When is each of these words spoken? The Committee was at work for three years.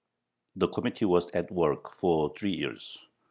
The 0.55 0.67
Committee 0.67 1.05
was 1.05 1.29
at 1.29 1.51
work 1.51 1.87
for 1.97 2.33
three 2.35 2.55
years. 2.55 2.97